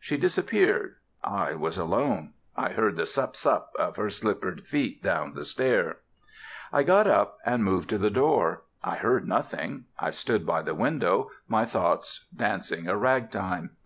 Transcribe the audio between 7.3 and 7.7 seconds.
and